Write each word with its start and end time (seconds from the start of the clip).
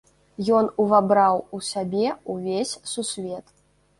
Ён 0.59 0.69
увабраў 0.83 1.35
у 1.57 1.59
сябе 1.71 2.07
ўвесь 2.37 2.71
сусвет. 2.93 3.45